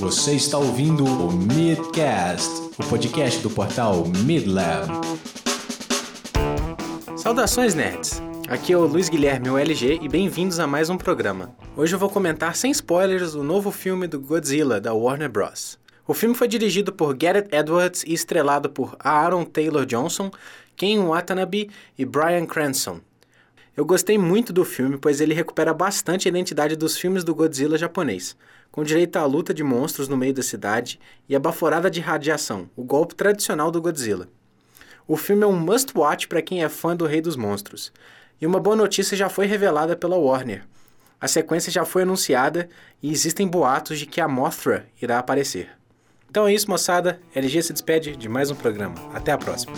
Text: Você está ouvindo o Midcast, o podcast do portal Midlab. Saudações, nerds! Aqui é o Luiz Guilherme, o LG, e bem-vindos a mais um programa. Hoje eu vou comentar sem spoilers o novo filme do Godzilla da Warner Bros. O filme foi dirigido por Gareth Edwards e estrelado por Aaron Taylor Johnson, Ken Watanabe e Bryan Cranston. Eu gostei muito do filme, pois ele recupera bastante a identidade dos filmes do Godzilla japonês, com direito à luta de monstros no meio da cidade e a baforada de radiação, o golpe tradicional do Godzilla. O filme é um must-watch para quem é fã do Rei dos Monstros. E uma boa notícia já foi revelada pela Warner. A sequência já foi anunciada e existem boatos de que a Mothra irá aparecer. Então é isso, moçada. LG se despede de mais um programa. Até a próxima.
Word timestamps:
Você 0.00 0.32
está 0.32 0.56
ouvindo 0.56 1.04
o 1.04 1.30
Midcast, 1.30 2.48
o 2.78 2.88
podcast 2.88 3.38
do 3.42 3.50
portal 3.50 4.06
Midlab. 4.24 4.88
Saudações, 7.18 7.74
nerds! 7.74 8.22
Aqui 8.48 8.72
é 8.72 8.78
o 8.78 8.86
Luiz 8.86 9.10
Guilherme, 9.10 9.50
o 9.50 9.58
LG, 9.58 9.98
e 10.00 10.08
bem-vindos 10.08 10.58
a 10.58 10.66
mais 10.66 10.88
um 10.88 10.96
programa. 10.96 11.54
Hoje 11.76 11.94
eu 11.94 11.98
vou 11.98 12.08
comentar 12.08 12.56
sem 12.56 12.70
spoilers 12.70 13.34
o 13.34 13.44
novo 13.44 13.70
filme 13.70 14.06
do 14.06 14.18
Godzilla 14.18 14.80
da 14.80 14.94
Warner 14.94 15.28
Bros. 15.28 15.78
O 16.06 16.14
filme 16.14 16.34
foi 16.34 16.48
dirigido 16.48 16.94
por 16.94 17.14
Gareth 17.14 17.48
Edwards 17.52 18.02
e 18.06 18.14
estrelado 18.14 18.70
por 18.70 18.96
Aaron 19.00 19.44
Taylor 19.44 19.84
Johnson, 19.84 20.30
Ken 20.76 21.04
Watanabe 21.04 21.68
e 21.98 22.06
Bryan 22.06 22.46
Cranston. 22.46 23.02
Eu 23.80 23.86
gostei 23.86 24.18
muito 24.18 24.52
do 24.52 24.62
filme, 24.62 24.98
pois 24.98 25.22
ele 25.22 25.32
recupera 25.32 25.72
bastante 25.72 26.28
a 26.28 26.30
identidade 26.30 26.76
dos 26.76 26.98
filmes 26.98 27.24
do 27.24 27.34
Godzilla 27.34 27.78
japonês, 27.78 28.36
com 28.70 28.84
direito 28.84 29.16
à 29.16 29.24
luta 29.24 29.54
de 29.54 29.64
monstros 29.64 30.06
no 30.06 30.18
meio 30.18 30.34
da 30.34 30.42
cidade 30.42 31.00
e 31.26 31.34
a 31.34 31.40
baforada 31.40 31.90
de 31.90 31.98
radiação, 31.98 32.68
o 32.76 32.84
golpe 32.84 33.14
tradicional 33.14 33.70
do 33.70 33.80
Godzilla. 33.80 34.28
O 35.08 35.16
filme 35.16 35.44
é 35.44 35.46
um 35.46 35.58
must-watch 35.58 36.28
para 36.28 36.42
quem 36.42 36.62
é 36.62 36.68
fã 36.68 36.94
do 36.94 37.06
Rei 37.06 37.22
dos 37.22 37.36
Monstros. 37.36 37.90
E 38.38 38.46
uma 38.46 38.60
boa 38.60 38.76
notícia 38.76 39.16
já 39.16 39.30
foi 39.30 39.46
revelada 39.46 39.96
pela 39.96 40.18
Warner. 40.18 40.62
A 41.18 41.26
sequência 41.26 41.72
já 41.72 41.86
foi 41.86 42.02
anunciada 42.02 42.68
e 43.02 43.10
existem 43.10 43.48
boatos 43.48 43.98
de 43.98 44.04
que 44.04 44.20
a 44.20 44.28
Mothra 44.28 44.84
irá 45.00 45.18
aparecer. 45.18 45.70
Então 46.28 46.46
é 46.46 46.52
isso, 46.52 46.68
moçada. 46.68 47.18
LG 47.34 47.62
se 47.62 47.72
despede 47.72 48.14
de 48.14 48.28
mais 48.28 48.50
um 48.50 48.54
programa. 48.54 48.96
Até 49.14 49.32
a 49.32 49.38
próxima. 49.38 49.72